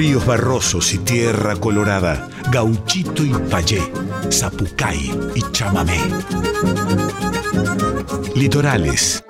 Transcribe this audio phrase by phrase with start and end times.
[0.00, 3.82] Ríos barrosos y tierra colorada, gauchito y payé,
[4.32, 5.98] zapucay y chamamé.
[8.34, 9.22] Litorales.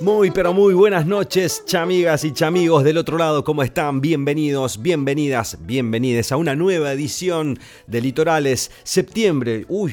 [0.00, 4.00] Muy pero muy buenas noches, chamigas y chamigos del otro lado, ¿cómo están?
[4.00, 8.70] Bienvenidos, bienvenidas, bienvenides a una nueva edición de Litorales.
[8.82, 9.92] Septiembre, uy,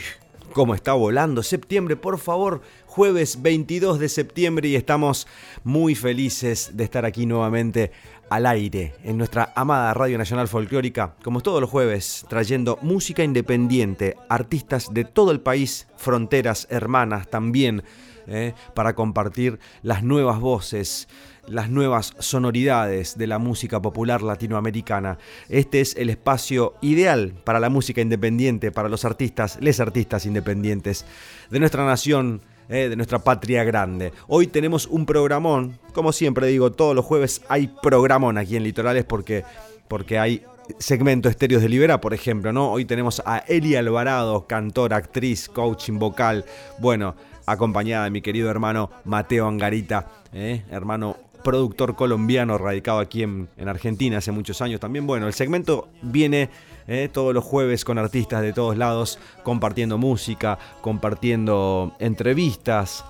[0.54, 5.28] cómo está volando septiembre, por favor, jueves 22 de septiembre y estamos
[5.64, 7.92] muy felices de estar aquí nuevamente
[8.32, 14.16] al aire en nuestra amada Radio Nacional Folclórica, como todos los jueves, trayendo música independiente,
[14.28, 17.84] artistas de todo el país, fronteras hermanas también,
[18.26, 21.08] eh, para compartir las nuevas voces,
[21.48, 25.20] las nuevas sonoridades de la música popular latinoamericana.
[25.48, 31.06] Este es el espacio ideal para la música independiente, para los artistas, les artistas independientes
[31.52, 34.14] de nuestra nación, eh, de nuestra patria grande.
[34.28, 39.06] Hoy tenemos un programón, como siempre digo, todos los jueves hay programón aquí en Litorales
[39.06, 39.44] porque,
[39.88, 40.44] porque hay
[40.78, 42.72] segmento Estéreos de Libera, por ejemplo, ¿no?
[42.72, 46.46] Hoy tenemos a Eli Alvarado, cantora, actriz, coaching vocal,
[46.80, 47.16] bueno,
[47.48, 50.64] acompañada de mi querido hermano Mateo Angarita, ¿eh?
[50.70, 55.08] hermano productor colombiano radicado aquí en, Argentina hace muchos años también.
[55.08, 56.50] Bueno, el segmento viene
[56.90, 63.06] eh, todos los jueves con artistas de todos lados, compartiendo música, compartiendo entrevistas,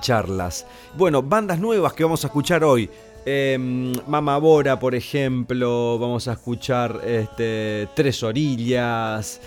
[0.00, 0.66] charlas.
[0.96, 2.88] Bueno, bandas nuevas que vamos a escuchar hoy.
[3.26, 3.58] Eh,
[4.06, 9.40] Mama Bora, por ejemplo, vamos a escuchar este, Tres Orillas.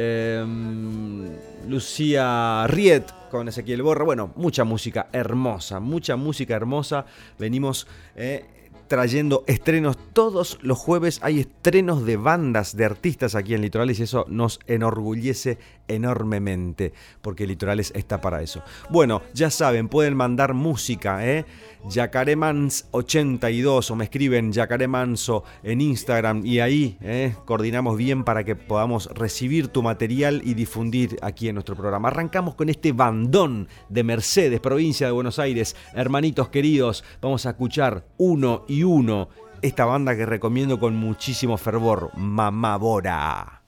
[0.00, 1.28] Em,
[1.68, 4.04] Lucía Riet con Ezequiel Borra.
[4.04, 7.06] Bueno, mucha música hermosa, mucha música hermosa.
[7.38, 8.44] Venimos eh,
[8.88, 11.20] trayendo estrenos todos los jueves.
[11.22, 17.46] Hay estrenos de bandas, de artistas aquí en Litorales y eso nos enorgullece enormemente porque
[17.46, 18.62] Litorales está para eso.
[18.90, 21.44] Bueno, ya saben, pueden mandar música, ¿eh?
[21.84, 29.06] Yacaremans82 o me escriben Yacaremanso en Instagram y ahí eh, coordinamos bien para que podamos
[29.14, 32.08] recibir tu material y difundir aquí en nuestro programa.
[32.08, 35.76] Arrancamos con este bandón de Mercedes, provincia de Buenos Aires.
[35.94, 39.28] Hermanitos queridos, vamos a escuchar uno y uno
[39.62, 43.62] esta banda que recomiendo con muchísimo fervor, Mamá Bora.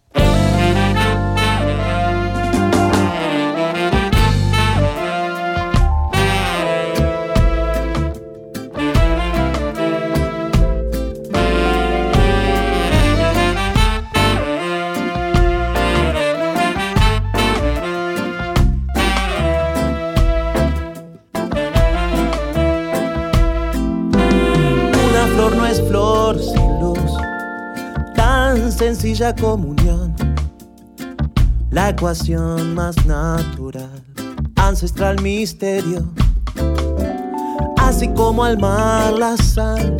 [28.94, 30.16] Sencilla comunión,
[31.70, 34.02] la ecuación más natural,
[34.56, 36.12] ancestral misterio,
[37.78, 39.96] así como al mar la sal,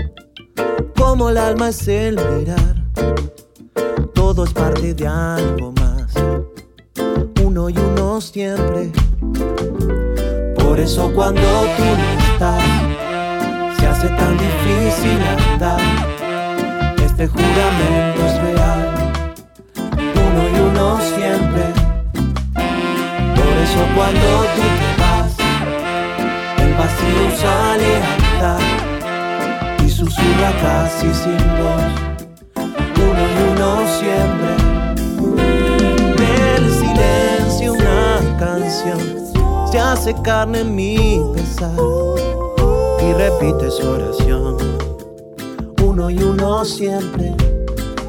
[0.97, 2.83] como el alma es el mirar,
[4.13, 6.13] todo es parte de algo más,
[7.45, 8.91] uno y uno siempre.
[10.59, 11.43] Por eso cuando
[11.77, 12.65] tú no estás,
[13.79, 15.21] se hace tan difícil
[15.53, 15.81] andar,
[17.07, 18.60] este juramento es
[21.01, 21.65] siempre.
[23.37, 25.33] Por eso cuando tú te vas,
[26.59, 28.63] el vacío sale a andar
[29.85, 31.93] y susurra casi sin voz.
[32.97, 33.69] Uno y uno
[33.99, 34.53] siempre.
[36.17, 39.01] Del silencio una canción
[39.71, 41.77] se hace carne en mi pesar
[43.03, 44.57] y repite su oración.
[45.83, 47.35] Uno y uno siempre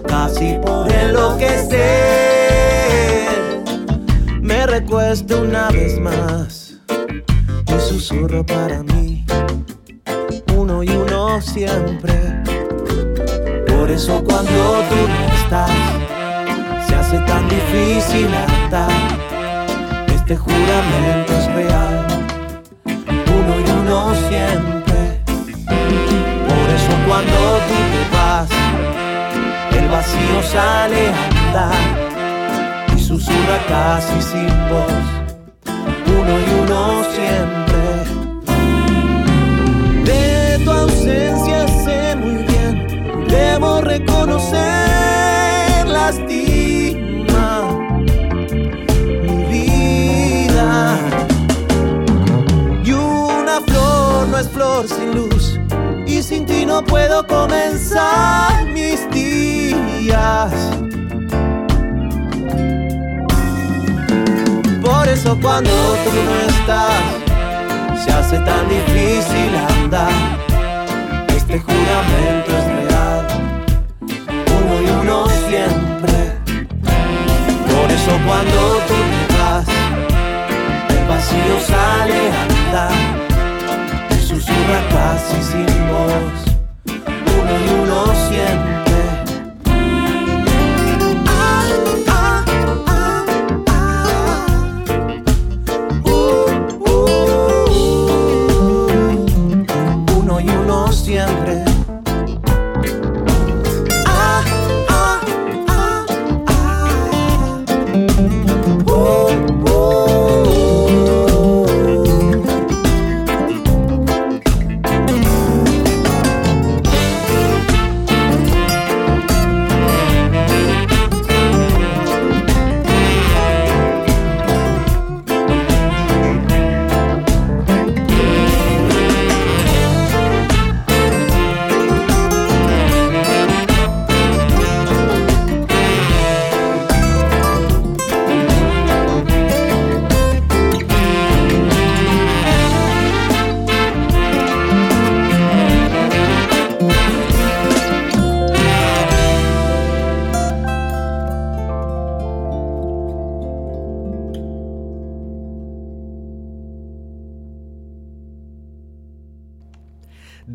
[0.08, 2.31] casi por enloquecer
[4.41, 6.74] me recuesto una vez más
[7.68, 9.25] y susurro para mí,
[10.56, 12.13] uno y uno siempre.
[13.68, 15.72] Por eso cuando tú no estás,
[16.88, 18.91] se hace tan difícil andar.
[20.08, 22.08] Este juramento es real,
[22.85, 25.23] uno y uno siempre.
[26.47, 27.37] Por eso cuando
[27.67, 28.49] tú te vas,
[29.78, 32.10] el vacío sale a andar
[33.11, 35.03] susurra casi sin voz,
[36.17, 37.84] uno y uno siempre.
[40.05, 42.73] De tu ausencia sé muy bien,
[43.28, 44.59] debo reconocer
[45.87, 47.47] lastima
[49.23, 50.97] mi vida.
[52.85, 55.59] Y una flor no es flor sin luz,
[56.08, 60.53] y sin ti no puedo comenzar mis días.
[65.11, 65.69] Eso cuando
[66.03, 70.11] tú no estás, se hace tan difícil andar.
[71.35, 73.28] Este juramento es real,
[74.58, 76.16] uno y uno siempre.
[77.72, 79.67] Por eso cuando tú te vas,
[80.90, 82.60] el vacío sale a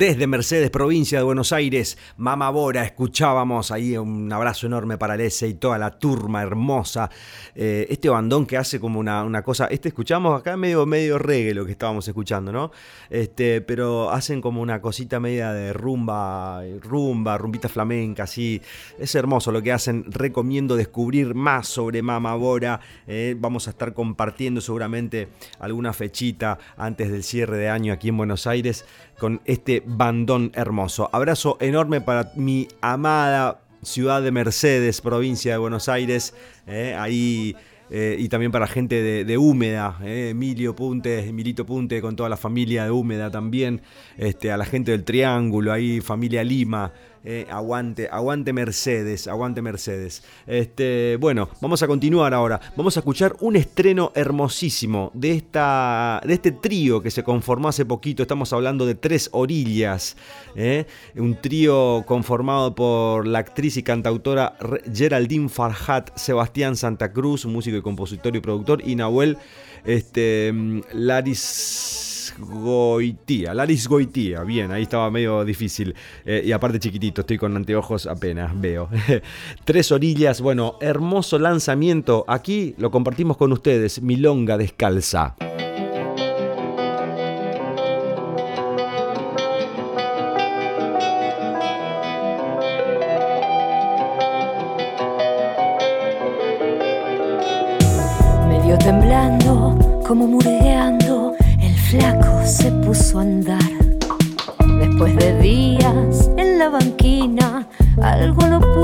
[0.07, 5.49] Desde Mercedes, provincia de Buenos Aires, Mama Bora, escuchábamos ahí un abrazo enorme para Lese
[5.49, 7.11] y toda la turma hermosa.
[7.59, 11.65] Eh, este bandón que hace como una, cosa, este escuchamos acá medio, medio reggae lo
[11.65, 12.71] que estábamos escuchando, ¿no?
[13.09, 18.61] Este, pero hacen como una cosita media de rumba, rumba, rumbita flamenca, así.
[18.99, 20.05] Es hermoso lo que hacen.
[20.13, 22.81] Recomiendo descubrir más sobre Mama Bora.
[23.07, 28.19] Eh, vamos a estar compartiendo seguramente alguna fechita antes del cierre de año aquí en
[28.19, 28.85] Buenos Aires
[29.19, 31.09] con este bandón hermoso.
[31.13, 36.35] Abrazo enorme para mi amada ciudad de Mercedes, provincia de Buenos Aires.
[36.67, 37.55] Eh, ahí
[37.89, 42.37] eh, y también para gente de, Húmeda, eh, Emilio Punte, Emilito Punte, con toda la
[42.37, 43.81] familia de Húmeda también,
[44.17, 46.93] este, a la gente del Triángulo, ahí familia Lima,
[47.29, 50.23] eh, aguante, aguante Mercedes, aguante Mercedes.
[50.47, 52.61] Este, bueno, vamos a continuar ahora.
[52.77, 57.85] Vamos a escuchar un estreno hermosísimo de, esta, de este trío que se conformó hace
[57.85, 58.23] poquito.
[58.23, 60.17] Estamos hablando de Tres Orillas.
[60.55, 60.87] ¿eh?
[61.17, 64.57] Un trío conformado por la actriz y cantautora
[64.95, 69.37] Geraldine Farhat, Sebastián Santa Cruz, músico y compositor y productor, y Nahuel
[69.85, 75.95] este, mm, Laris Goitía, Laris Goitía, bien, ahí estaba medio difícil.
[76.25, 78.89] Eh, y aparte chiquitito, estoy con anteojos apenas, veo.
[79.65, 82.25] Tres orillas, bueno, hermoso lanzamiento.
[82.29, 85.37] Aquí lo compartimos con ustedes, Milonga Descalza.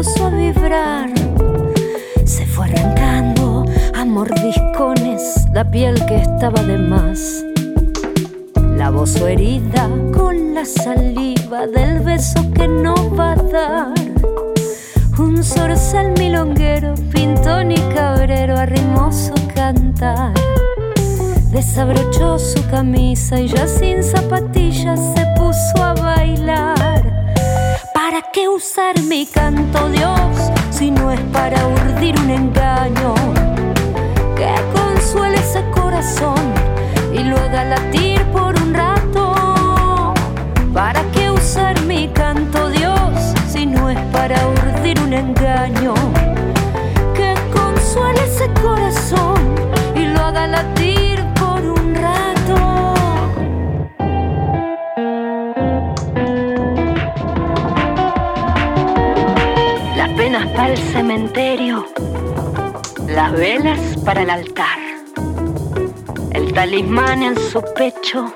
[0.02, 1.10] Puso a vibrar.
[2.25, 3.64] Se fue arrancando
[3.94, 7.44] a mordiscones la piel que estaba de más.
[8.77, 13.94] Lavó su herida con la saliva del beso que no va a dar.
[15.19, 20.34] Un zorzal milonguero, pintón y cabrero arrimó su cantar.
[21.53, 26.81] Desabrochó su camisa y ya sin zapatillas se puso a bailar.
[28.53, 33.15] ¿Para qué usar mi canto, Dios, si no es para urdir un engaño?
[34.37, 36.53] Que consuele ese corazón
[37.15, 40.13] y lo haga latir por un rato.
[40.75, 45.94] ¿Para qué usar mi canto, Dios, si no es para urdir un engaño?
[47.15, 49.55] Que consuele ese corazón
[49.94, 50.81] y lo haga latir
[60.62, 61.88] para el cementerio,
[63.08, 64.78] las velas para el altar,
[66.31, 68.32] el talismán en su pecho,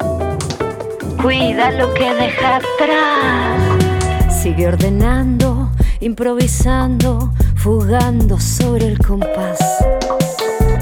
[1.23, 4.43] cuida lo que deja atrás.
[4.43, 9.61] Sigue ordenando, improvisando, fugando sobre el compás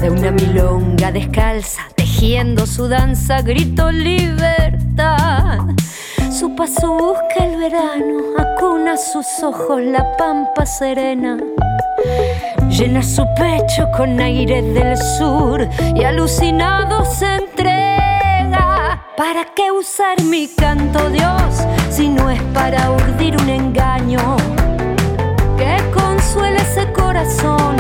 [0.01, 5.59] de una milonga descalza, tejiendo su danza, grito libertad.
[6.39, 11.39] Su paso busca el verano, acuna sus ojos la pampa serena.
[12.69, 20.49] Llena su pecho con aire del sur y alucinado se entrega ¿Para qué usar mi
[20.49, 24.37] canto, Dios, si no es para urdir un engaño?
[25.57, 27.77] Que consuele ese corazón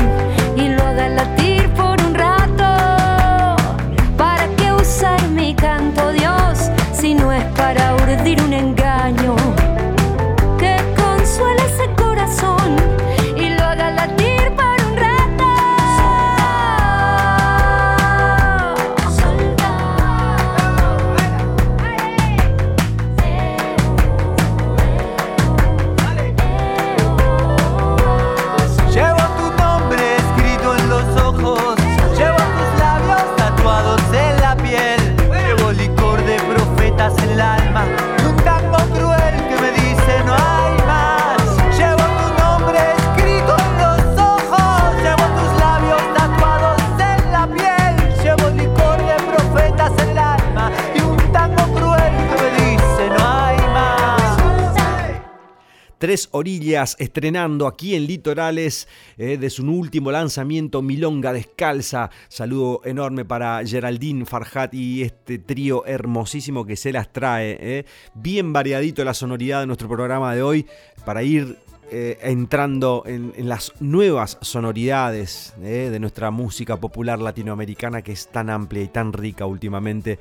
[56.33, 62.11] Orillas estrenando aquí en Litorales eh, de su último lanzamiento Milonga Descalza.
[62.29, 67.57] Saludo enorme para Geraldine Farhat y este trío hermosísimo que se las trae.
[67.61, 67.85] eh.
[68.15, 70.67] Bien variadito la sonoridad de nuestro programa de hoy
[71.05, 71.59] para ir
[71.91, 78.29] eh, entrando en, en las nuevas sonoridades eh, de nuestra música popular latinoamericana que es
[78.29, 80.19] tan amplia y tan rica últimamente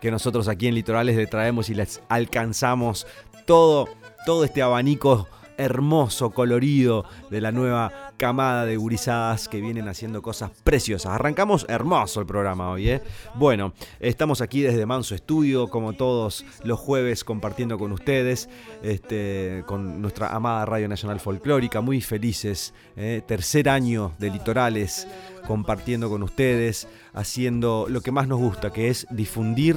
[0.00, 3.06] que nosotros aquí en Litorales le traemos y les alcanzamos
[3.46, 3.88] todo
[4.26, 10.50] todo este abanico hermoso, colorido de la nueva camada de gurizadas que vienen haciendo cosas
[10.64, 11.12] preciosas.
[11.12, 13.02] Arrancamos hermoso el programa hoy, ¿eh?
[13.36, 18.50] Bueno, estamos aquí desde Manso Estudio, como todos los jueves, compartiendo con ustedes,
[18.82, 23.22] este, con nuestra amada Radio Nacional Folclórica, muy felices, ¿eh?
[23.24, 25.06] tercer año de Litorales,
[25.46, 29.76] compartiendo con ustedes, haciendo lo que más nos gusta, que es difundir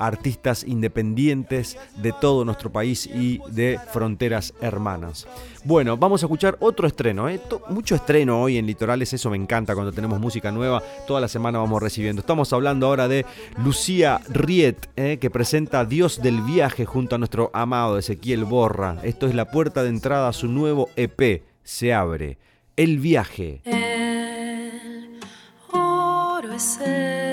[0.00, 5.28] artistas independientes de todo nuestro país y de fronteras hermanas.
[5.62, 7.40] Bueno, vamos a escuchar otro estreno, ¿eh?
[7.68, 11.58] Mucho estreno hoy en Litorales, eso me encanta cuando tenemos música nueva, toda la semana
[11.58, 12.20] vamos recibiendo.
[12.20, 13.26] Estamos hablando ahora de
[13.62, 15.18] Lucía Riet, ¿eh?
[15.20, 18.96] que presenta Dios del Viaje junto a nuestro amado Ezequiel Borra.
[19.02, 22.38] Esto es la puerta de entrada a su nuevo EP, se abre.
[22.76, 23.60] El viaje.
[23.64, 25.20] El
[25.72, 27.29] oro es el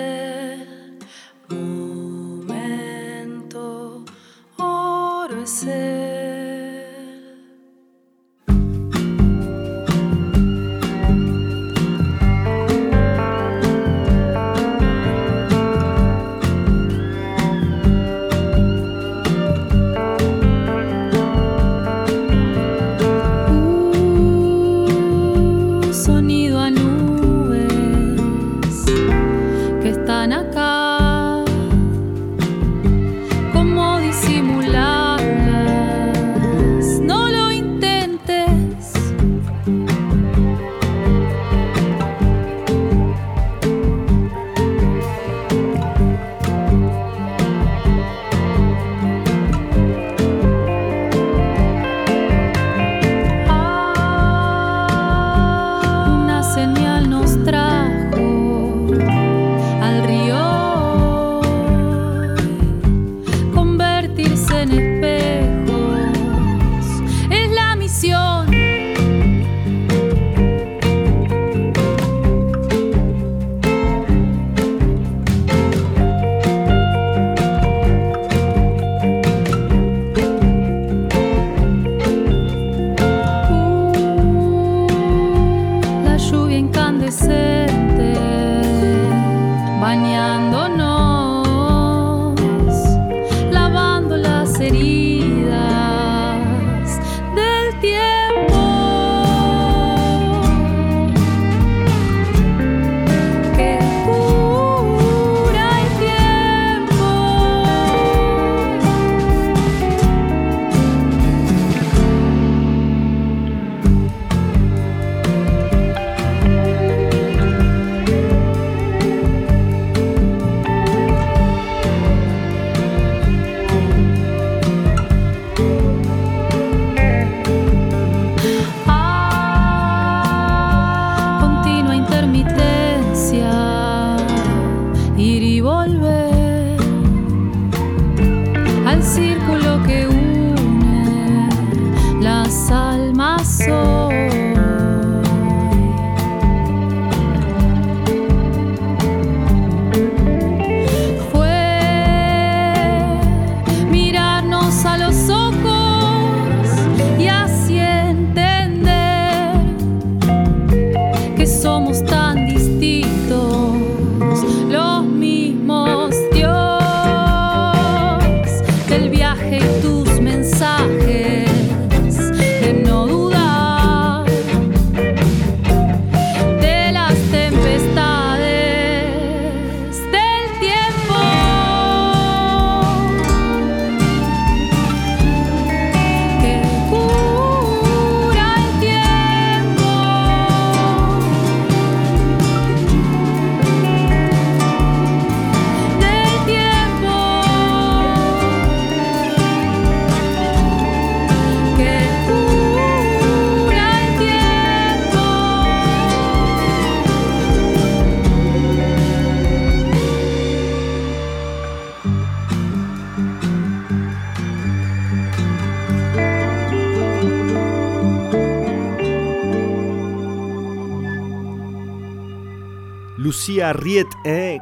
[223.28, 224.62] Lucía Riet, eh,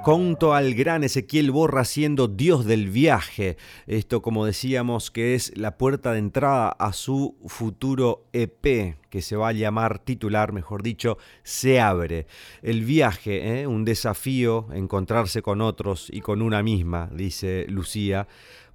[0.51, 3.57] al gran Ezequiel Borra siendo Dios del viaje.
[3.85, 9.35] Esto, como decíamos, que es la puerta de entrada a su futuro EP, que se
[9.35, 12.25] va a llamar titular, mejor dicho, Se abre.
[12.63, 18.27] El viaje, eh, un desafío, encontrarse con otros y con una misma, dice Lucía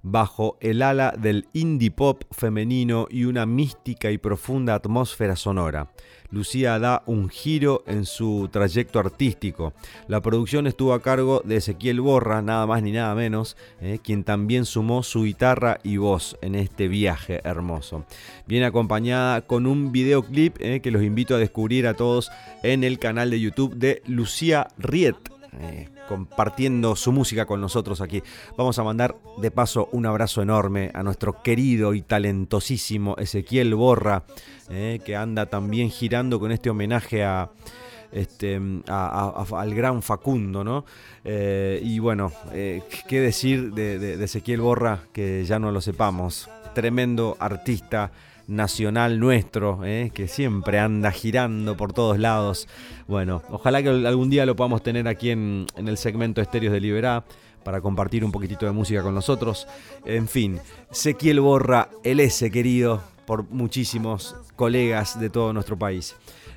[0.03, 5.91] bajo el ala del indie pop femenino y una mística y profunda atmósfera sonora.
[6.31, 9.73] Lucía da un giro en su trayecto artístico.
[10.07, 14.23] La producción estuvo a cargo de Ezequiel Borra, nada más ni nada menos, eh, quien
[14.23, 18.05] también sumó su guitarra y voz en este viaje hermoso.
[18.47, 22.31] Viene acompañada con un videoclip eh, que los invito a descubrir a todos
[22.63, 25.17] en el canal de YouTube de Lucía Riet.
[25.59, 28.21] Eh, compartiendo su música con nosotros aquí.
[28.57, 34.23] Vamos a mandar de paso un abrazo enorme a nuestro querido y talentosísimo Ezequiel Borra,
[34.69, 37.51] eh, que anda también girando con este homenaje a,
[38.11, 40.85] este, al gran Facundo, ¿no?
[41.23, 46.49] Eh, y bueno, eh, qué decir de Ezequiel Borra que ya no lo sepamos.
[46.73, 48.11] Tremendo artista
[48.51, 50.11] nacional nuestro, ¿eh?
[50.13, 52.67] que siempre anda girando por todos lados.
[53.07, 57.23] Bueno, ojalá que algún día lo podamos tener aquí en, el segmento Estéreos de Liberá
[57.63, 59.67] para compartir un poquitito de música con nosotros.
[60.05, 60.59] En fin,
[60.91, 66.15] Sequiel Borra, el S querido por muchísimos colegas de todo nuestro país.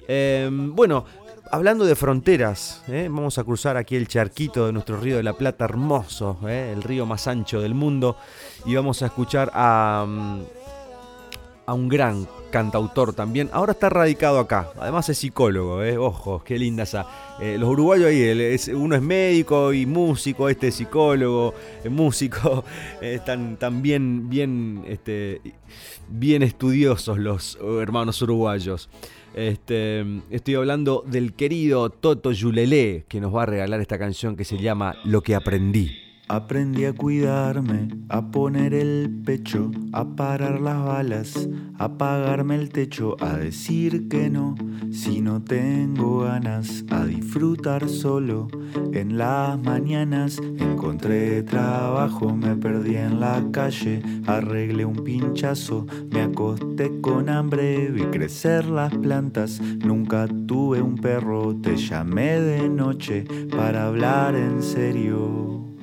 [0.09, 1.05] Em, bueno,
[1.53, 3.07] hablando de fronteras, ¿eh?
[3.09, 6.73] vamos a cruzar aquí el charquito de nuestro río de la Plata hermoso, ¿eh?
[6.75, 8.17] el río más ancho del mundo,
[8.67, 10.05] y vamos a escuchar a...
[10.09, 10.64] Mm,
[11.67, 13.51] a un gran cantautor también.
[13.53, 14.71] Ahora está radicado acá.
[14.79, 15.99] Además es psicólogo, ¿eh?
[15.99, 17.07] Ojo, qué linda esa.
[17.41, 22.65] Eh, los uruguayos ahí, uno es médico y músico, este es psicólogo, es músico.
[23.01, 25.41] están, bien, bien, este,
[26.09, 28.89] bien estudiosos los hermanos uruguayos.
[29.35, 34.45] Este, estoy hablando del querido Toto Yulelé, que nos va a regalar esta canción que
[34.45, 36.14] se llama Lo que aprendí.
[36.29, 43.17] Aprendí a cuidarme, a poner el pecho, a parar las balas, a apagarme el techo,
[43.21, 44.55] a decir que no
[44.95, 48.47] si no tengo ganas, a disfrutar solo.
[48.93, 57.01] En las mañanas encontré trabajo, me perdí en la calle, arreglé un pinchazo, me acosté
[57.01, 63.89] con hambre, vi crecer las plantas, nunca tuve un perro, te llamé de noche para
[63.89, 65.74] hablar en serio.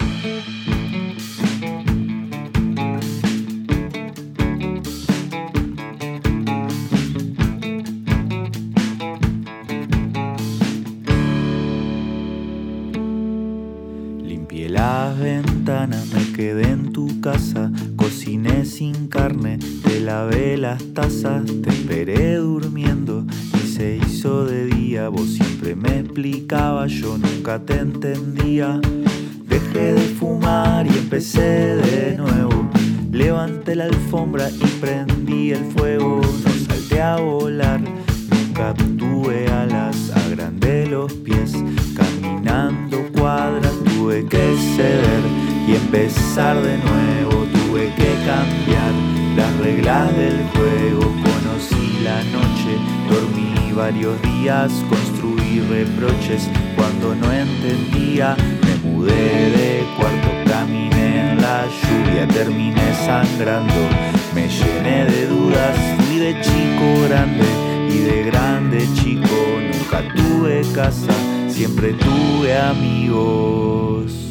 [14.24, 21.46] Limpié las ventanas, me quedé en tu casa, cociné sin carne, te lavé las tazas,
[21.46, 25.10] te esperé durmiendo y se hizo de día.
[25.10, 28.80] Vos siempre me explicabas, yo nunca te entendía.
[29.52, 32.70] Dejé de fumar y empecé de nuevo.
[33.12, 36.22] Levanté la alfombra y prendí el fuego.
[36.24, 40.10] No salté a volar, nunca tuve alas.
[40.26, 41.52] Agrandé los pies,
[41.98, 45.24] caminando cuadras tuve que ceder
[45.68, 47.46] y empezar de nuevo.
[47.52, 48.94] Tuve que cambiar
[49.36, 51.02] las reglas del juego.
[51.28, 52.72] Conocí la noche,
[53.10, 58.38] dormí varios días, construí reproches cuando no entendía
[59.02, 63.82] de cuarto, caminé en la lluvia, terminé sangrando.
[64.34, 67.46] Me llené de dudas, fui de chico grande
[67.90, 69.36] y de grande chico.
[69.72, 71.14] Nunca tuve casa,
[71.50, 74.31] siempre tuve amigos.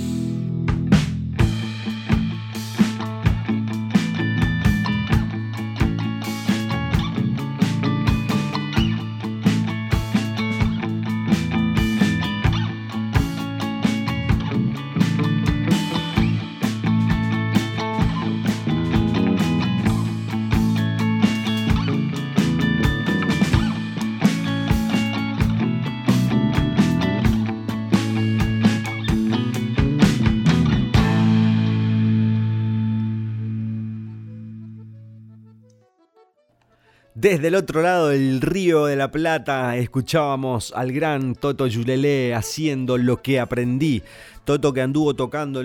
[37.21, 42.97] Desde el otro lado del río de la Plata escuchábamos al gran Toto Yulelé haciendo
[42.97, 44.03] lo que aprendí.
[44.47, 45.63] Toto que anduvo tocando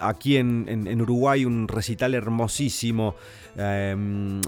[0.00, 3.14] aquí en, Uruguay un recital hermosísimo.
[3.56, 4.40] Em,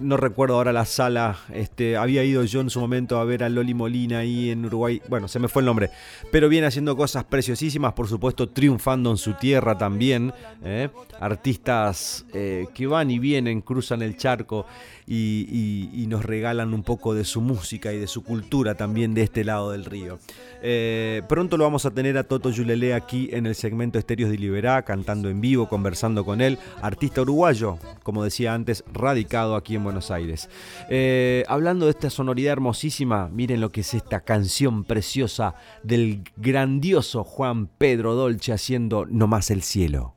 [0.00, 1.36] no recuerdo ahora la sala.
[1.52, 5.02] Este, había ido yo en su momento a ver a Loli Molina ahí en Uruguay.
[5.08, 5.90] Bueno, se me fue el nombre.
[6.30, 10.32] Pero viene haciendo cosas preciosísimas, por supuesto, triunfando en su tierra también.
[10.64, 10.88] ¿eh?
[11.18, 14.66] Artistas eh, que van y vienen, cruzan el charco
[15.10, 19.44] y, nos regalan un poco de su música y de su cultura también de este
[19.44, 20.18] lado del río.
[20.60, 24.38] Eh, pronto lo vamos a tener a Toto Yulele aquí en el segmento Estéreos de
[24.38, 29.84] Liberá, cantando en vivo, conversando con él, artista uruguayo, como decía antes, radicado aquí en
[29.84, 30.48] Buenos Aires.
[30.88, 37.22] Eh, hablando de esta sonoridad hermosísima, miren lo que es esta canción preciosa del grandioso
[37.22, 40.14] Juan Pedro Dolce haciendo No más el cielo.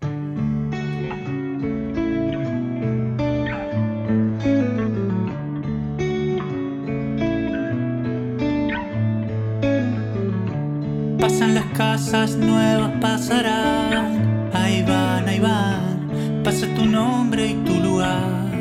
[12.14, 14.50] Nuevas pasarán.
[14.54, 16.44] Ahí van, ahí van.
[16.44, 18.52] Pasa tu nombre y tu lugar.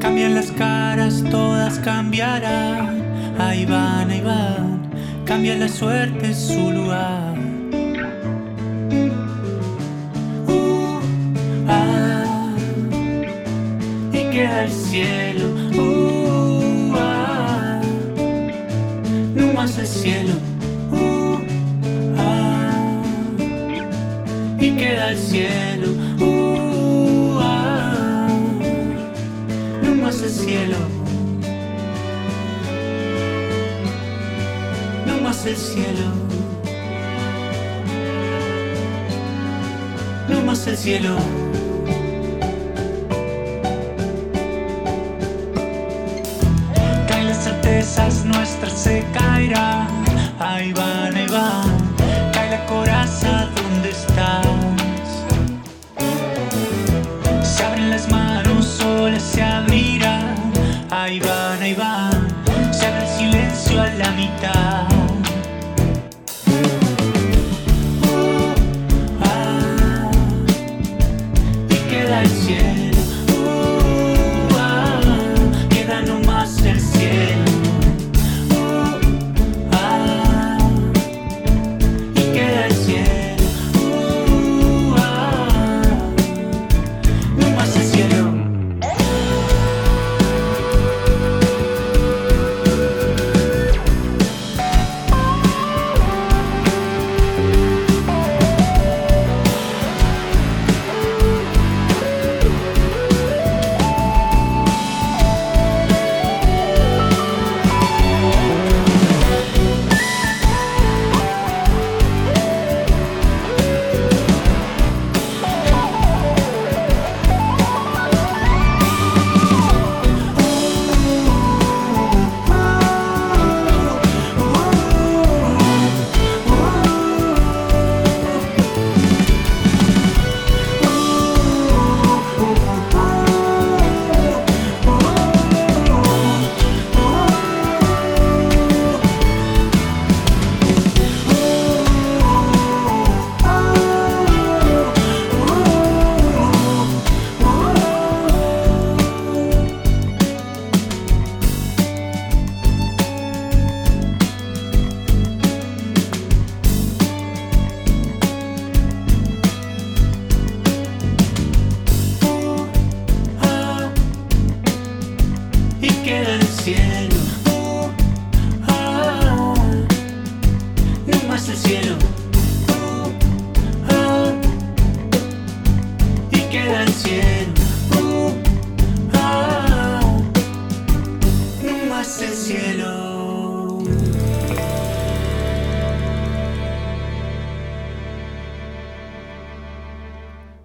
[0.00, 3.02] Cambian las caras, todas cambiarán.
[3.38, 4.90] Ahí van, ahí van.
[5.26, 7.34] Cambia la suerte, su lugar.
[10.46, 11.00] Uh,
[11.68, 12.54] ah,
[14.12, 15.46] y queda el cielo.
[15.76, 16.17] Uh,
[19.60, 20.34] el cielo.
[20.92, 21.38] Uh,
[22.16, 23.02] ah,
[24.60, 25.88] y queda el cielo.
[26.20, 28.28] Uh, ah,
[29.82, 30.76] no más el cielo.
[35.06, 36.06] No más el cielo.
[40.28, 41.47] No más el cielo.
[47.88, 49.88] Certezas nuestras se caerán.
[50.38, 53.48] Ahí van, ahí van, cae la coraza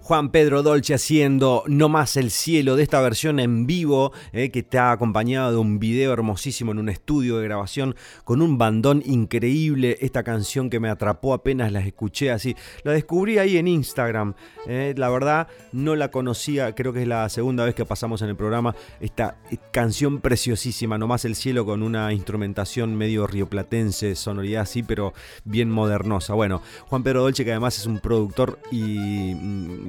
[0.04, 4.58] Juan Pedro Dolce haciendo No más el cielo de esta versión en vivo eh, que
[4.58, 9.96] está acompañado de un video hermosísimo en un estudio de grabación con un bandón increíble.
[10.02, 12.54] Esta canción que me atrapó apenas la escuché así.
[12.82, 14.34] La descubrí ahí en Instagram.
[14.66, 18.28] Eh, la verdad no la conocía, creo que es la segunda vez que pasamos en
[18.28, 18.76] el programa.
[19.00, 19.38] Esta
[19.72, 25.14] canción preciosísima, No más el cielo con una instrumentación medio rioplatense, sonoridad así, pero
[25.46, 26.34] bien modernosa.
[26.34, 29.32] Bueno, Juan Pedro Dolce que además es un productor y...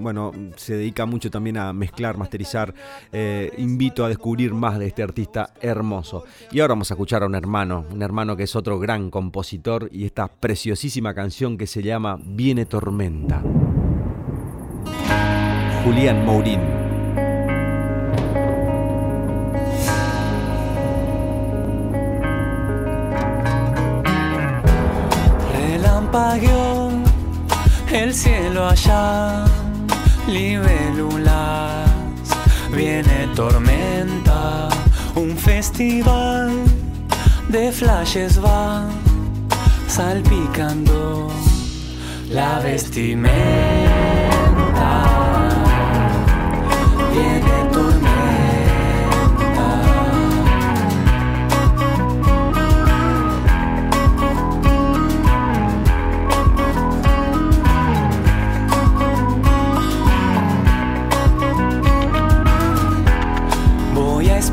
[0.05, 2.75] Bueno, se dedica mucho también a mezclar, masterizar.
[3.11, 6.25] Eh, invito a descubrir más de este artista hermoso.
[6.51, 9.89] Y ahora vamos a escuchar a un hermano, un hermano que es otro gran compositor
[9.91, 13.41] y esta preciosísima canción que se llama Viene Tormenta.
[15.83, 16.85] Julián Mourín.
[27.95, 29.45] El cielo allá,
[30.27, 31.89] libélulas,
[32.71, 34.69] viene tormenta,
[35.15, 36.51] un festival
[37.49, 38.87] de flashes va
[39.87, 41.29] salpicando
[42.29, 43.35] la vestimenta.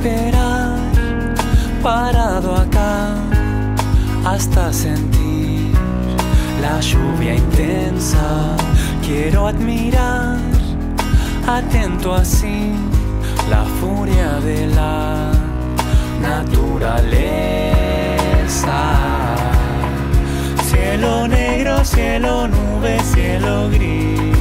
[0.02, 0.74] Esperar
[1.80, 3.14] parado acá
[4.24, 5.72] hasta sentir
[6.60, 8.56] la lluvia intensa.
[9.06, 10.38] Quiero admirar
[11.46, 12.72] atento así
[13.48, 15.30] la furia de la
[16.20, 17.60] naturaleza.
[20.64, 24.31] Cielo negro, cielo nube, cielo gris.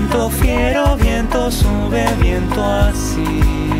[0.00, 3.79] Viento fiero, viento sube, viento así.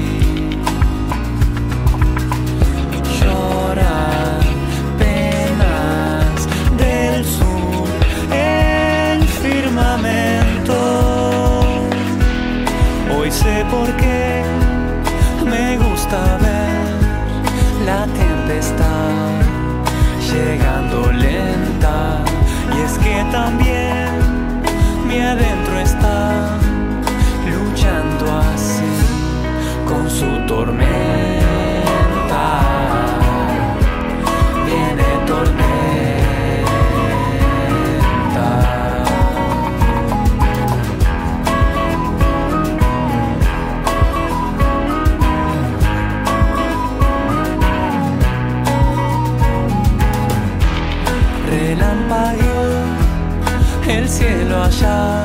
[54.80, 55.19] Cielo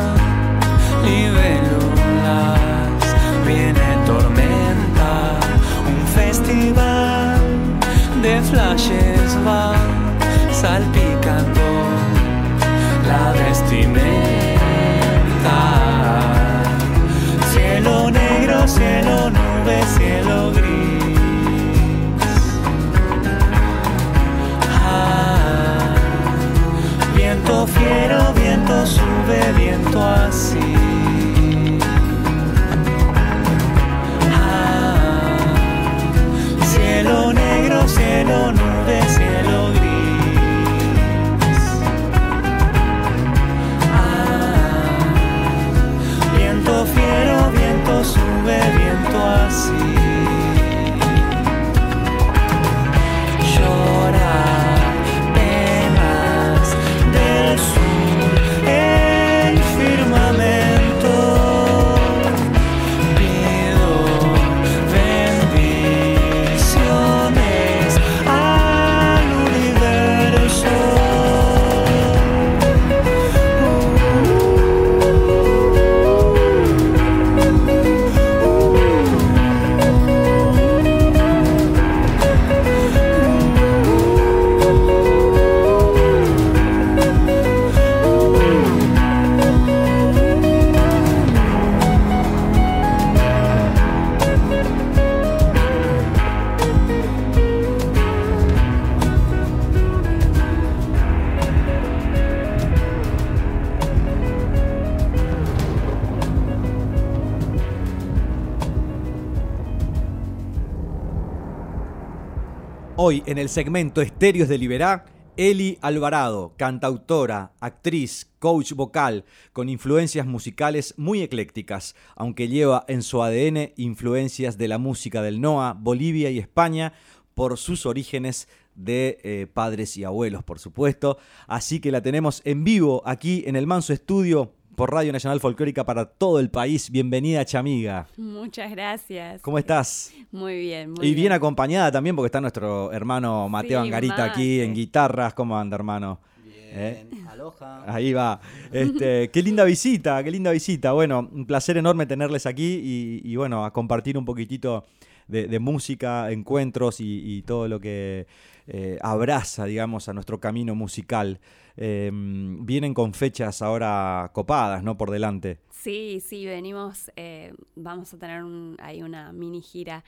[113.28, 120.94] en el segmento Estéreos de Liberá, Eli Alvarado, cantautora, actriz, coach vocal, con influencias musicales
[120.98, 126.38] muy eclécticas, aunque lleva en su ADN influencias de la música del NOA, Bolivia y
[126.38, 126.94] España,
[127.34, 131.18] por sus orígenes de eh, padres y abuelos, por supuesto.
[131.48, 135.86] Así que la tenemos en vivo aquí en el Manso Estudio por Radio Nacional Folclórica
[135.86, 136.92] para todo el país.
[136.92, 138.08] Bienvenida, Chamiga.
[138.18, 139.42] Muchas gracias.
[139.42, 140.14] ¿Cómo estás?
[140.32, 144.74] Muy bien, muy y bien, acompañada también porque está nuestro hermano Mateo Angarita aquí en
[144.74, 145.34] guitarras.
[145.34, 146.20] ¿Cómo anda, hermano?
[146.44, 147.08] Bien, ¿Eh?
[147.30, 147.84] aloha.
[147.88, 148.42] Ahí va.
[148.72, 150.92] Este, qué linda visita, qué linda visita.
[150.92, 154.86] Bueno, un placer enorme tenerles aquí y, bueno, a compartir un poquitito
[155.28, 158.28] de, música, encuentros y, todo lo que
[158.68, 161.40] eh, abraza, digamos, a nuestro camino musical.
[161.78, 164.98] Em, vienen con fechas ahora copadas, ¿no?
[164.98, 165.60] Por delante.
[165.70, 168.44] Sí, sí, venimos, eh, vamos a tener
[168.80, 170.04] ahí una mini gira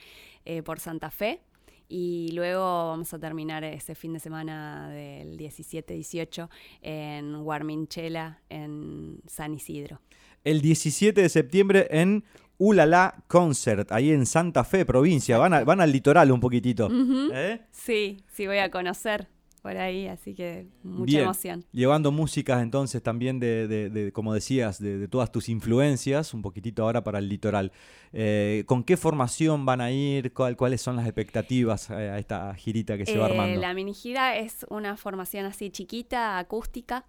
[0.46, 1.42] eh, por Santa Fe.
[1.90, 6.50] Y luego vamos a terminar ese fin de semana del 17-18
[6.82, 10.02] en Guarminchela, en San Isidro.
[10.44, 12.24] El 17 de septiembre en
[12.58, 15.38] Ulala Concert, ahí en Santa Fe, provincia.
[15.38, 16.90] Van, van al litoral un poquitito.
[17.34, 17.62] ¿Eh?
[17.72, 19.28] Sí, sí, voy a conocer
[19.62, 21.66] por ahí, así que mucha emoción.
[21.72, 27.20] Llevando músicas entonces también de, como decías, de, todas tus influencias, un poquitito ahora para
[27.20, 27.72] el litoral.
[28.12, 30.34] Eh, ¿Con qué formación van a ir?
[30.34, 33.62] ¿Cuáles son las expectativas a esta girita que se va eh, armando?
[33.62, 37.06] La mini gira es una formación así chiquita, acústica,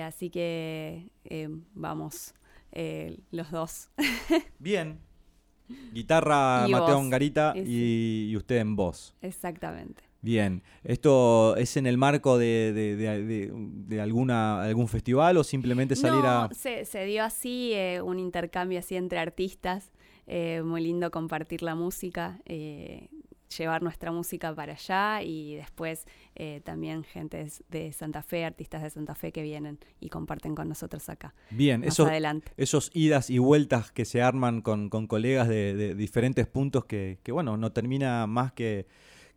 [0.00, 1.08] así que
[1.74, 2.34] vamos
[2.72, 3.90] eh, los dos.
[4.58, 4.98] Bien.
[5.92, 9.14] Guitarra Mateo Garita y, usted en voz.
[9.22, 10.02] Exactamente.
[10.20, 16.48] Bien, ¿esto es en el marco de, alguna, algún festival o simplemente salir a...?
[16.52, 19.90] Se, se dio así, eh, un intercambio así entre artistas,
[20.28, 22.40] eh, muy lindo compartir la música,
[23.56, 28.90] llevar nuestra música para allá y después eh, también gente de Santa Fe, artistas de
[28.90, 31.34] Santa Fe que vienen y comparten con nosotros acá.
[31.50, 32.08] Bien, esos,
[32.56, 37.72] esos idas y vueltas que se arman con, colegas de, diferentes puntos que, bueno, no
[37.72, 38.86] termina más que,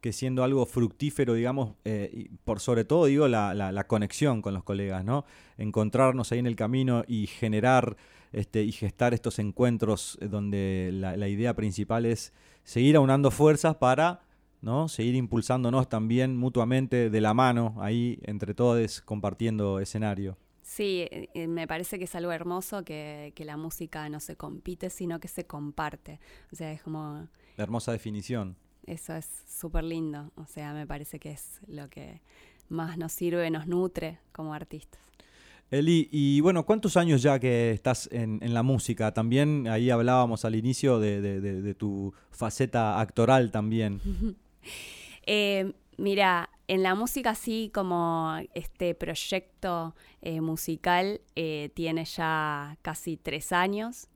[0.02, 4.54] que siendo algo fructífero, digamos, eh, y por sobre todo, digo, la, la, conexión con
[4.54, 5.26] los colegas, ¿no?
[5.58, 7.98] Encontrarnos ahí en el camino y generar
[8.32, 12.34] este, y gestar estos encuentros eh, donde la, la idea principal es
[12.66, 14.26] seguir aunando fuerzas para
[14.62, 14.90] ¿no?
[14.90, 20.38] seguir impulsándonos también mutuamente de la mano, ahí entre todos compartiendo escenario.
[20.64, 25.20] Sí, eh, me parece que es algo hermoso que, la música no se compite, sino
[25.20, 26.20] que se comparte.
[26.52, 27.28] O sea, es como...
[27.56, 28.58] La hermosa definición.
[28.88, 30.32] Eso es súper lindo.
[30.36, 32.24] O sea, me parece que es lo que
[32.68, 35.00] más nos sirve, nos nutre como artistas.
[35.72, 39.14] Eli, y bueno, ¿cuántos años ya que estás en, la música?
[39.14, 44.00] También ahí hablábamos al inicio de, tu faceta actoral también.
[45.26, 53.18] eh, mira, en la música sí como este proyecto eh, musical eh, tiene ya casi
[53.18, 54.08] tres años.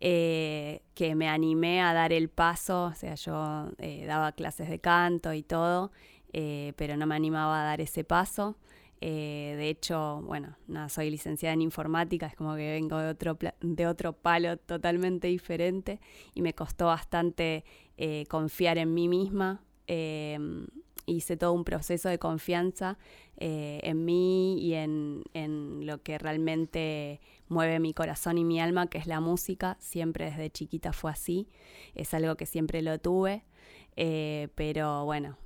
[0.00, 3.70] Eh, que me animé a dar el paso, o sea, yo
[4.06, 5.92] daba clases de canto y todo,
[6.30, 8.58] pero no me animaba a dar ese paso.
[9.00, 13.38] Eh, de hecho, bueno, nada, soy licenciada en informática, es como que vengo de otro,
[13.60, 16.00] de otro palo totalmente diferente
[16.34, 17.64] y me costó bastante
[17.96, 19.62] eh, confiar en mí misma.
[19.86, 20.66] Em,
[21.06, 22.96] hice todo un proceso de confianza
[23.36, 28.86] eh, en mí y en, en, lo que realmente mueve mi corazón y mi alma,
[28.86, 29.76] que es la música.
[29.80, 31.48] Siempre desde chiquita fue así,
[31.94, 33.44] es algo que siempre lo tuve.
[34.56, 35.36] pero bueno,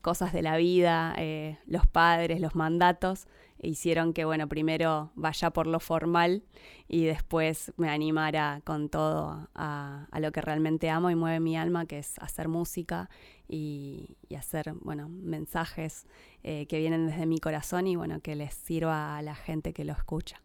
[0.00, 3.26] cosas de la vida, eh, los padres, los mandatos,
[3.62, 6.42] hicieron que, bueno, primero vaya por lo formal
[6.88, 11.86] y después me animara con todo a, lo que realmente amo y mueve mi alma,
[11.86, 13.08] que es hacer música
[13.48, 16.06] y, hacer, bueno, mensajes
[16.42, 19.84] eh, que vienen desde mi corazón y, bueno, que les sirva a la gente que
[19.84, 20.42] lo escucha.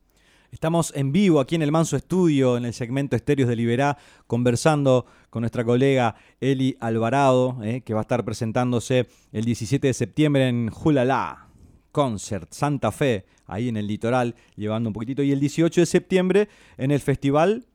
[0.51, 3.97] Estamos en vivo aquí en el Manso Estudio, en el segmento Estéreos de Liberá,
[4.27, 9.93] conversando con nuestra colega Eli Alvarado, eh, que va a estar presentándose el 17 de
[9.93, 11.47] septiembre en Julala
[11.93, 15.23] Concert Santa Fe, ahí en el litoral, llevando un poquitito.
[15.23, 17.65] Y el 18 de septiembre en el Festival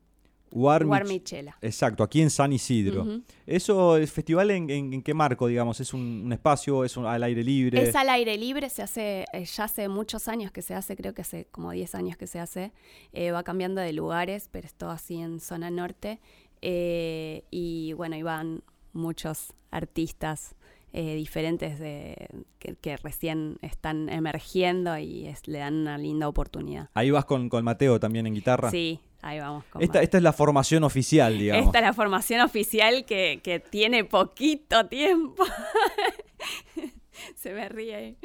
[0.51, 1.57] Guarmichela.
[1.61, 3.23] Exacto, aquí en San Isidro.
[3.47, 5.81] ¿Eso, el festival en, qué marco, digamos?
[5.81, 6.85] ¿Es un, espacio?
[6.85, 7.83] ¿Es al aire libre?
[7.83, 11.15] Es al aire libre, se hace, eh, ya hace muchos años que se hace, creo
[11.15, 12.73] que hace como 10 años que se hace.
[13.13, 16.21] Eh, va cambiando de lugares, pero es todo así en zona norte.
[16.63, 20.55] Eh, y bueno, iban muchos artistas
[20.93, 22.27] diferentes de,
[22.59, 26.89] que, recién están emergiendo y le dan una linda oportunidad.
[26.95, 28.71] Ahí vas con, con Mateo también en guitarra.
[28.71, 29.65] Sí, Ahí vamos.
[29.81, 31.67] esta, esta, es la formación oficial, digamos.
[31.67, 35.45] Esta es la formación oficial que, que tiene poquito tiempo.
[37.35, 38.17] se me ríe.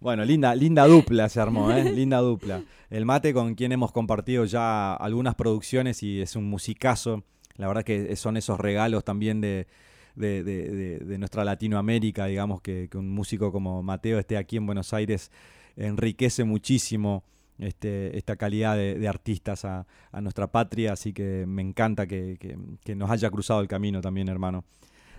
[0.00, 1.90] Bueno, linda, linda dupla se armó, ¿eh?
[1.92, 2.62] linda dupla.
[2.90, 7.24] El mate con quien hemos compartido ya algunas producciones y es un musicazo.
[7.56, 9.66] La verdad que son esos regalos también de,
[10.14, 14.66] de, de, de nuestra Latinoamérica, digamos, que, que, un músico como Mateo esté aquí en
[14.66, 15.30] Buenos Aires
[15.76, 17.24] enriquece muchísimo
[17.58, 19.86] este, esta calidad de, artistas a,
[20.20, 22.56] nuestra patria, así que me encanta que,
[22.94, 24.64] nos haya cruzado el camino también, hermano.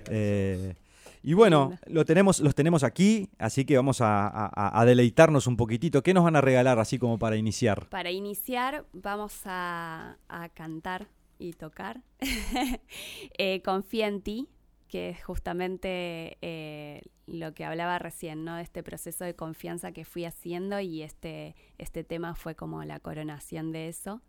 [0.10, 0.76] Eh,
[1.24, 6.02] y bueno, lo tenemos, los tenemos aquí, así que vamos a, deleitarnos un poquitito.
[6.02, 7.90] ¿Qué nos van a regalar así como para iniciar?
[7.90, 10.18] Para iniciar vamos a,
[10.54, 11.08] cantar
[11.40, 12.02] y tocar
[13.38, 14.48] eh, Confía en ti,
[14.88, 18.56] que es justamente eh, lo que hablaba recién, ¿no?
[18.56, 23.00] De este proceso de confianza que fui haciendo y este, este tema fue como la
[23.00, 24.22] coronación de eso.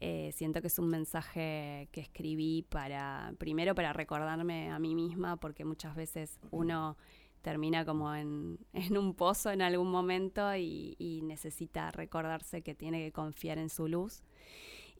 [0.00, 5.36] Eh, siento que es un mensaje que escribí para, primero para recordarme a mí misma,
[5.36, 6.96] porque muchas veces uno
[7.42, 8.58] termina como en,
[8.96, 14.22] un pozo en algún momento y, necesita recordarse que tiene que confiar en su luz.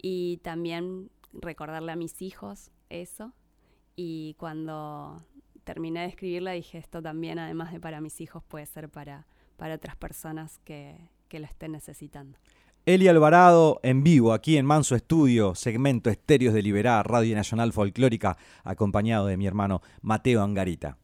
[0.01, 3.33] Y también recordarle a mis hijos eso.
[4.01, 5.25] Y cuando
[5.65, 9.27] terminé de escribirla dije, esto también, además de para mis hijos, puede ser para,
[9.57, 10.97] para otras personas que,
[11.27, 12.39] que lo estén necesitando.
[12.87, 18.39] Eli Alvarado en vivo aquí en Manso Estudio, segmento Estéreos de Liberá, Radio Nacional Folclórica,
[18.63, 20.97] acompañado de mi hermano Mateo Angarita.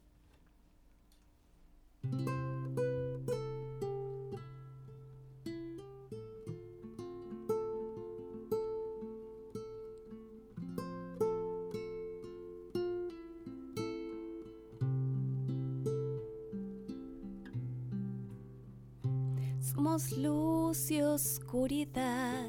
[19.74, 22.48] Somos luz y oscuridad.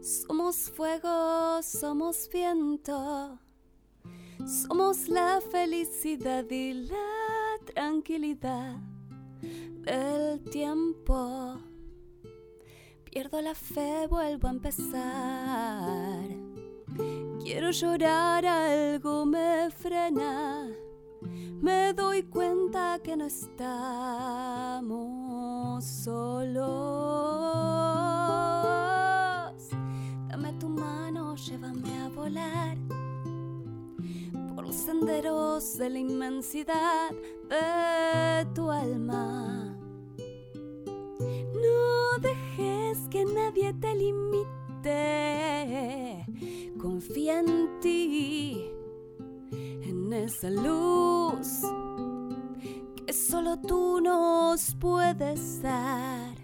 [0.00, 3.40] Somos fuego, somos viento.
[4.46, 8.76] Somos la felicidad y la tranquilidad
[9.82, 11.58] del tiempo.
[13.04, 16.22] Pierdo la fe, vuelvo a empezar.
[17.42, 20.70] Quiero llorar, algo me frena
[21.60, 23.84] me doy cuenta que no estamos
[25.84, 26.60] solos.
[30.28, 32.76] Dame tu mano, llévame a volar
[34.54, 37.10] por los senderos de la inmensidad
[37.48, 39.76] de tu alma.
[41.18, 44.46] No dejes que nadie te limite.
[46.78, 48.70] Confía en ti
[50.12, 51.19] esa luz
[53.58, 56.39] tú nos puedes dar.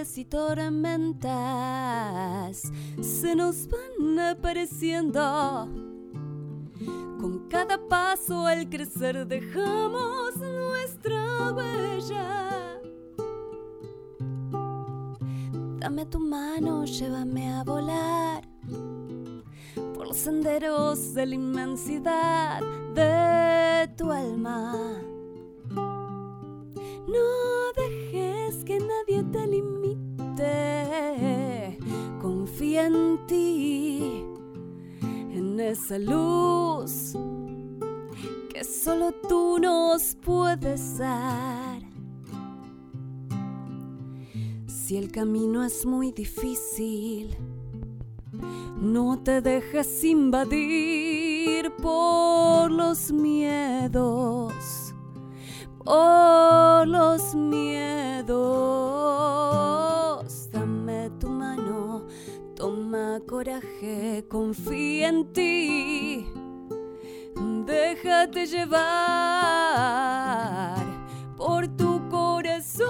[0.00, 1.28] Y tormentas
[3.02, 5.68] se nos van apareciendo.
[7.20, 12.80] Con cada paso al crecer dejamos nuestra huella.
[15.80, 18.48] Dame tu mano, llévame a volar
[19.94, 22.62] por los senderos de la inmensidad
[22.94, 24.72] de tu alma.
[27.06, 29.79] No dejes que nadie te limite.
[32.20, 34.24] Confía en ti,
[35.02, 37.16] en esa luz
[38.48, 41.82] que solo tú nos puedes dar.
[44.66, 47.36] Si el camino es muy difícil,
[48.80, 54.90] no te dejes invadir por los miedos
[55.86, 57.99] oh los miedos.
[63.40, 66.26] Coraje, confía en ti.
[67.64, 68.76] Déjate llevar
[71.38, 72.86] por tu corazón.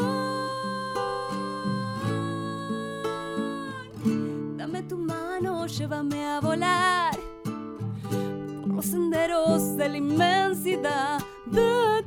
[4.57, 7.17] Dame tu mano, llévame a volar
[8.61, 12.00] por los senderos de la inmensidad de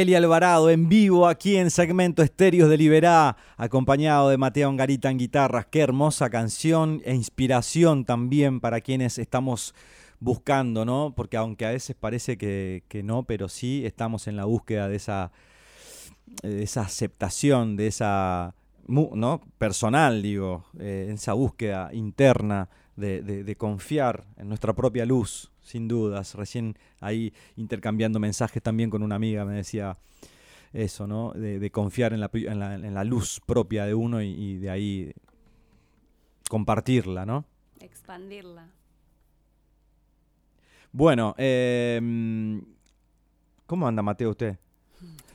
[0.00, 5.18] Eli Alvarado en vivo aquí en segmento Estéreos de Liberá, acompañado de Mateo Angarita en
[5.18, 5.66] guitarras.
[5.66, 9.74] Qué hermosa canción e inspiración también para quienes estamos
[10.18, 11.12] buscando, ¿no?
[11.14, 15.32] Porque aunque a veces parece que, no, pero sí estamos en la búsqueda de esa,
[16.42, 18.54] esa aceptación, de esa,
[18.86, 19.42] ¿no?
[19.58, 26.34] Personal, digo, eh, esa búsqueda interna de confiar en nuestra propia luz, sin dudas.
[26.34, 29.96] Recién ahí intercambiando mensajes también con una amiga me decía
[30.72, 31.32] eso, ¿no?
[31.32, 35.12] De, confiar en la, en, la, luz propia de uno y, de ahí
[36.48, 37.44] compartirla, ¿no?
[37.80, 38.68] Expandirla.
[40.92, 42.62] Bueno, em,
[43.66, 44.58] ¿cómo anda Mateo usted?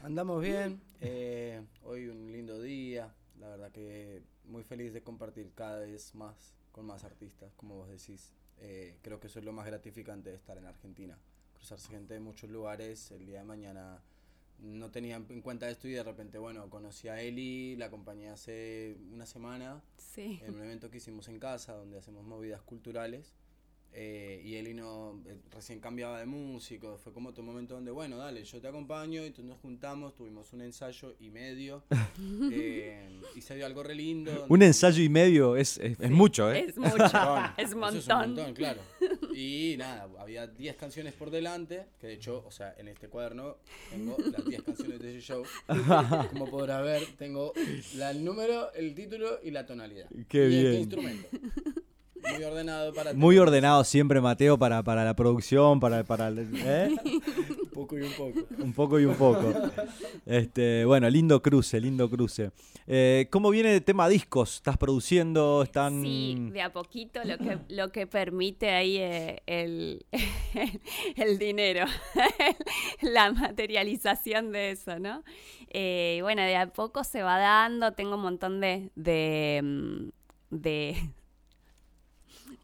[0.03, 5.79] Andamos bien, eh, hoy un lindo día, la verdad que muy feliz de compartir cada
[5.79, 8.33] vez más con más artistas, como vos decís.
[8.59, 11.17] Eh, creo que eso es lo más gratificante de estar en Argentina.
[11.55, 14.01] Cruzarse gente de muchos lugares, el día de mañana
[14.59, 18.97] no tenía en cuenta esto y de repente, bueno, conocí a Eli, la acompañé hace
[19.11, 19.81] una semana
[20.15, 23.33] en un evento que hicimos en casa donde hacemos movidas culturales
[23.97, 28.17] eh, y Eli no, eh, recién cambiaba de músico, fue como tu momento donde, bueno,
[28.17, 31.81] dale, yo te acompaño, y entonces nos juntamos, tuvimos un ensayo y medio,
[32.51, 34.47] eh, y se dio algo re lindo.
[34.49, 36.65] Un ensayo y medio es, es, mucho, ¿eh?
[36.67, 36.93] Es mucho,
[37.57, 37.95] es montón.
[37.95, 38.81] Es un montón, claro.
[39.33, 43.59] Y nada, había 10 canciones por delante, que de hecho, o sea, en este cuaderno
[43.89, 45.43] tengo las 10 canciones de ese show.
[46.31, 47.53] Como podrás ver, tengo
[47.95, 50.09] la, el número, el título y la tonalidad.
[50.27, 50.63] Qué y bien.
[50.63, 51.29] qué instrumento.
[52.33, 56.95] Muy ordenado para Muy ordenado siempre, Mateo, para, para la producción, para, para ¿eh?
[57.05, 58.39] un poco y un poco.
[58.59, 59.53] Un poco y un poco.
[60.25, 62.51] Este, bueno, lindo cruce, lindo cruce.
[62.87, 64.55] Eh, ¿Cómo viene el tema discos?
[64.55, 65.63] ¿Estás produciendo?
[65.63, 66.01] ¿Están...
[66.01, 70.05] Sí, de a poquito lo que, lo que permite ahí eh, el,
[71.15, 71.85] el dinero,
[73.01, 75.23] la materialización de eso, ¿no?
[75.69, 80.09] Eh, bueno, de a poco se va dando, tengo un montón de, de mm,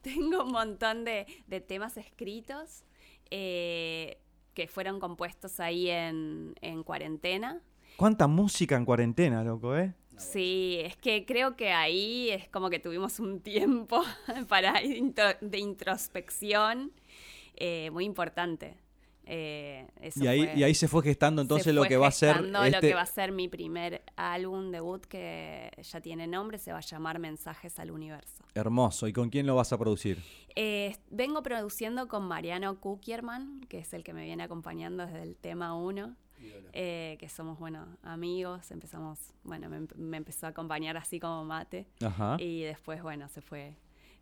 [0.13, 1.25] tengo un montón de,
[1.67, 2.83] temas escritos
[3.29, 4.17] eh,
[4.53, 6.53] que fueron compuestos ahí en,
[6.85, 7.61] cuarentena.
[7.97, 9.93] ¿Cuánta música en cuarentena, loco, eh?
[10.17, 14.03] Sí, es que creo que ahí es como que tuvimos un tiempo
[14.47, 16.91] para de introspección
[17.55, 18.77] eh, muy importante.
[19.25, 22.41] Eh, y, ahí, y ahí se fue gestando entonces lo que va a ser.
[22.41, 26.71] lo que este va a ser mi primer álbum debut que ya tiene nombre, se
[26.71, 28.43] va a llamar Mensajes al Universo.
[28.55, 29.07] Hermoso.
[29.07, 30.21] ¿Y con quién lo vas a producir?
[30.55, 35.35] Eh, vengo produciendo con Mariano Kukierman, que es el que me viene acompañando desde el
[35.35, 36.15] tema 1.
[36.73, 41.85] Eh, que somos, bueno, amigos, empezamos, bueno, me, me, empezó a acompañar así como mate.
[42.03, 42.37] Ajá.
[42.39, 43.75] Y después, bueno, se fue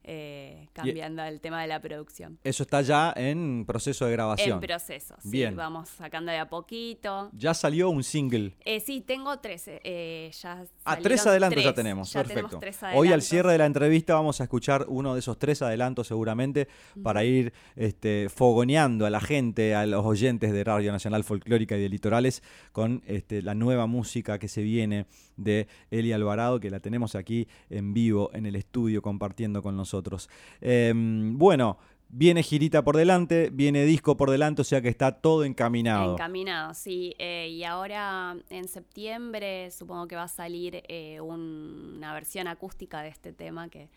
[0.03, 2.39] eh, cambiando el tema de la producción.
[2.43, 4.53] Eso está ya en proceso de grabación.
[4.53, 5.29] En proceso, sí.
[5.29, 5.55] Bien.
[5.55, 7.29] Vamos sacando de a poquito.
[7.33, 8.55] ¿Ya salió un single?
[8.65, 9.65] Eh, sí, tengo tres.
[9.67, 12.11] Eh, ya ah, tres adelantos ya tenemos.
[12.11, 12.59] Perfecto.
[12.95, 16.67] Hoy al cierre de la entrevista vamos a escuchar uno de esos tres adelantos seguramente
[17.03, 21.81] para ir este, fogoneando a la gente, a los oyentes de Radio Nacional Folclórica y
[21.81, 22.41] de Litorales
[22.71, 25.05] con este, la nueva música que se viene
[25.39, 30.29] de Eli Alvarado, que la tenemos aquí en vivo en el estudio compartiendo con nosotros.
[30.61, 31.77] Em, bueno,
[32.11, 36.13] Viene girita por delante, viene disco por delante, o sea que está todo encaminado.
[36.13, 37.13] Encaminado, sí.
[37.19, 43.09] Eh, y ahora en septiembre supongo que va a salir eh, una versión acústica de
[43.09, 43.89] este tema que,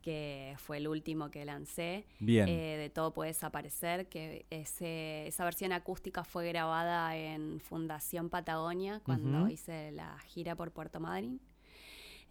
[0.00, 2.06] que fue el último que lancé.
[2.18, 2.48] Bien.
[2.48, 9.00] Eh, de Todo Puede Desaparecer, que ese, esa versión acústica fue grabada en Fundación Patagonia
[9.04, 11.40] cuando hice la gira por Puerto Madryn.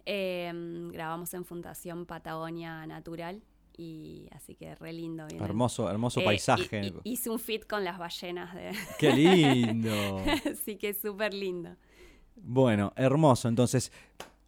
[0.06, 3.42] Em, grabamos en Fundación Patagonia Natural
[3.76, 5.26] y así que re lindo.
[5.38, 6.92] Hermoso, hermoso eh, paisaje.
[7.04, 8.72] hice un fit con las ballenas de...
[8.98, 10.22] ¡Qué lindo!
[10.64, 11.76] sí que súper lindo.
[12.36, 13.48] Bueno, hermoso.
[13.48, 13.92] Entonces,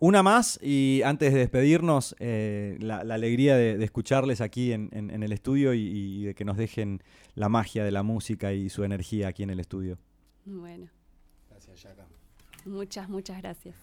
[0.02, 5.74] una más y antes de despedirnos, eh, la, alegría de, escucharles aquí en, el estudio
[5.74, 7.04] y, de que nos dejen
[7.36, 9.98] la magia de la música y su energía aquí en el estudio.
[10.44, 10.88] Bueno.
[11.48, 12.08] Gracias, Yaka.
[12.64, 13.76] Muchas, muchas gracias.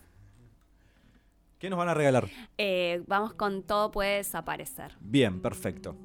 [1.57, 2.27] ¿Qué nos van a regalar?
[2.57, 4.97] Eh, vamos con Todo puede desaparecer.
[4.99, 5.95] Bien, perfecto.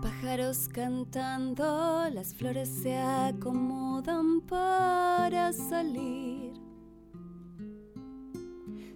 [0.00, 6.52] Pájaros cantando, las flores se acomodan para salir.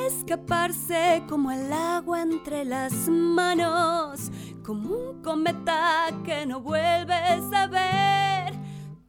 [0.06, 4.30] escaparse como el agua entre las manos,
[4.64, 8.41] como un cometa que no vuelves a ver.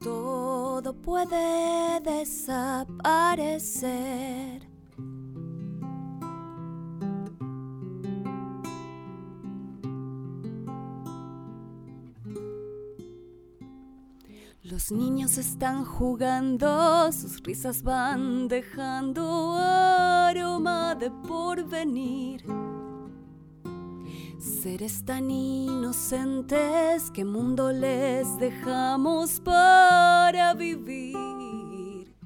[0.04, 2.94] Todo puede desaparecer.
[14.62, 22.44] Los niños están jugando, sus risas van dejando aroma de porvenir.
[24.64, 32.16] Seres tan inocentes, ¿qué mundo les dejamos para vivir?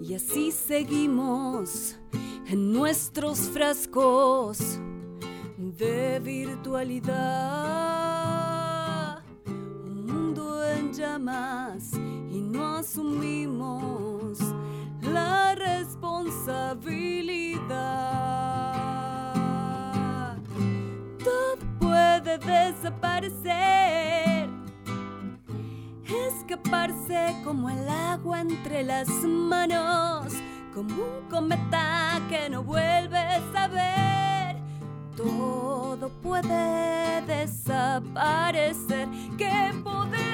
[0.00, 1.98] Y así seguimos
[2.46, 4.78] en nuestros frascos
[5.56, 7.18] de virtualidad.
[9.84, 11.92] Un mundo en llamas
[12.30, 14.38] y no asumimos
[15.02, 18.17] la responsabilidad.
[22.36, 24.50] Desaparecer,
[26.28, 30.34] escaparse como el agua entre las manos,
[30.74, 34.56] como un cometa que no vuelves a ver.
[35.16, 39.08] Todo puede desaparecer.
[39.38, 40.27] ¿Qué podemos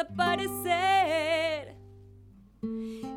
[0.00, 1.76] desaparecer.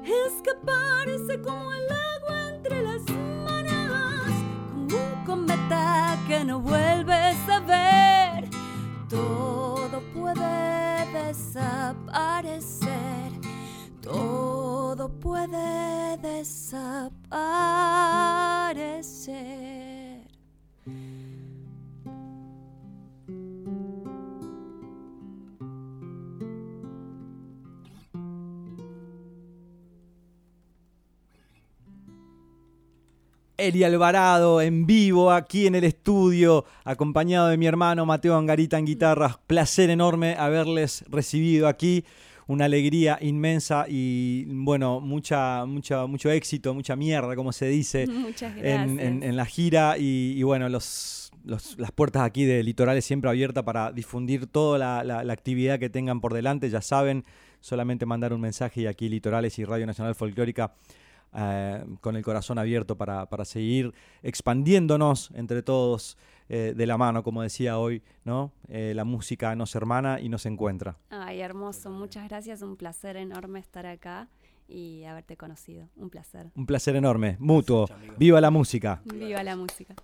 [0.03, 3.01] Escaparse como el agua entre las
[3.45, 4.33] manos,
[4.71, 8.49] como un cometa que no vuelves a ver.
[9.09, 12.89] Todo puede desaparecer,
[14.01, 17.12] todo puede desaparecer.
[33.63, 38.85] Eli Alvarado en vivo aquí en el estudio, acompañado de mi hermano Mateo Angarita en
[38.85, 39.37] guitarras.
[39.47, 42.03] Placer enorme haberles recibido aquí.
[42.45, 48.03] Una alegría inmensa y bueno, mucha, mucha, mucho éxito, mucha mierda, como se dice,
[48.57, 49.97] en, en- en la gira.
[49.97, 54.77] Y, y bueno, los, los- las puertas aquí de Litorales siempre abiertas para difundir toda
[54.77, 56.69] la, la- la actividad que tengan por delante.
[56.69, 57.23] Ya saben,
[57.61, 60.73] solamente mandar un mensaje y aquí Litorales y Radio Nacional Folclórica
[61.35, 66.17] eh, con el corazón abierto para, para seguir expandiéndonos entre todos
[66.49, 68.51] eh, de la mano, como decía hoy, ¿no?
[68.67, 70.97] Eh, la música nos hermana y nos encuentra.
[71.09, 71.89] Ay, hermoso.
[71.89, 72.61] Muchas gracias.
[72.61, 74.27] Un placer enorme estar acá
[74.67, 75.89] y haberte conocido.
[75.95, 76.51] Un placer.
[76.55, 77.87] Un placer enorme, mutuo.
[77.87, 78.17] Gracias.
[78.17, 79.01] Viva la música.
[79.05, 79.95] Viva la música.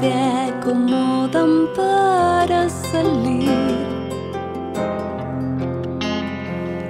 [0.00, 3.50] Se acomodan para salir.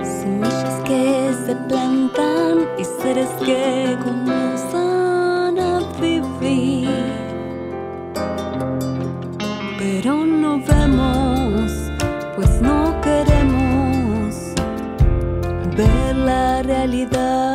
[0.03, 6.89] Semillas que se plantan y seres que comienzan a vivir.
[9.79, 11.73] Pero no vemos,
[12.37, 14.55] pues no queremos
[15.77, 17.48] ver la realidad.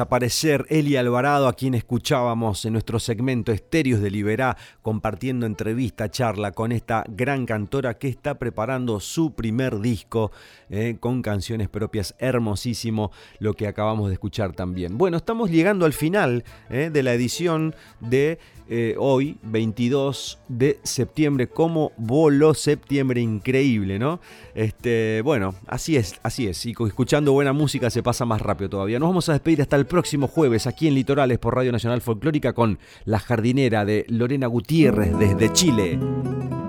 [0.00, 6.52] desaparecer Eli Alvarado, a quien escuchábamos en nuestro segmento Estéreos de Liberá, compartiendo entrevista, charla
[6.52, 10.32] con esta gran cantora que está preparando su primer disco
[10.70, 12.14] eh, con canciones propias.
[12.18, 14.96] Hermosísimo lo que acabamos de escuchar también.
[14.96, 18.38] Bueno, estamos llegando al final eh, de la edición de
[18.72, 21.48] eh, hoy, 22 de septiembre.
[21.48, 24.20] Cómo voló septiembre, increíble, ¿no?
[24.54, 26.64] Este, bueno, así es, así es.
[26.66, 29.00] Y escuchando buena música se pasa más rápido todavía.
[29.00, 32.52] Nos vamos a despedir hasta el próximo jueves aquí en Litorales por Radio Nacional Folclórica
[32.52, 35.98] con La Jardinera de Lorena Gutiérrez desde Chile.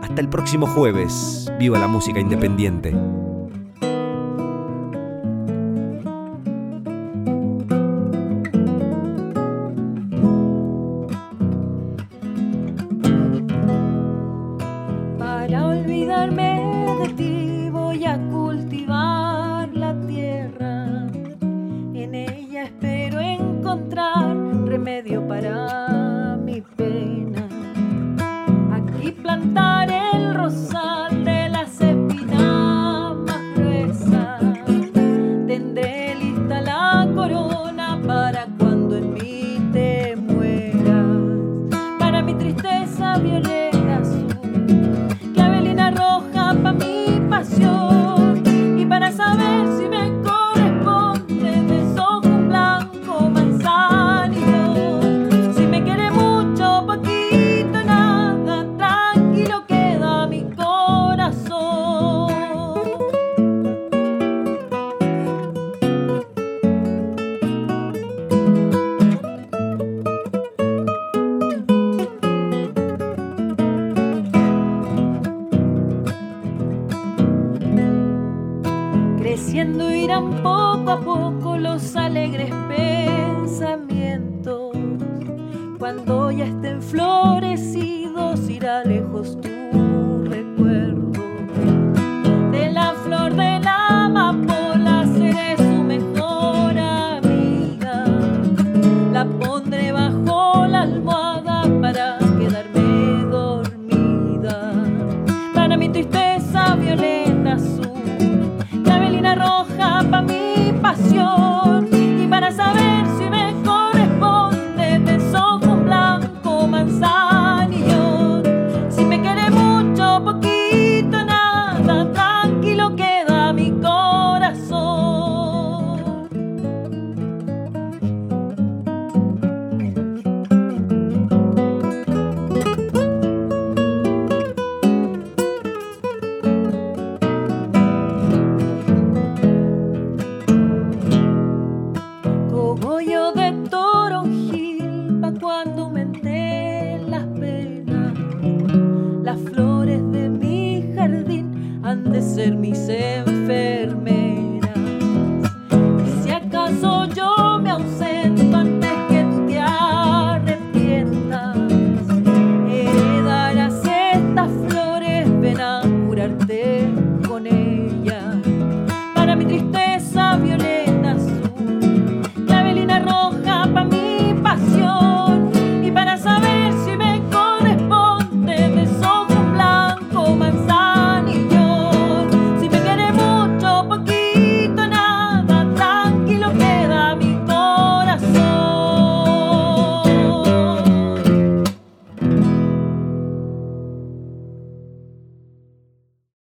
[0.01, 1.51] Hasta el próximo jueves.
[1.59, 2.95] Viva la música independiente.